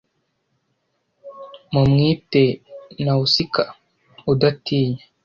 Mumwite 1.71 2.43
Nausicaa, 3.03 3.75
udatinya 4.31 5.03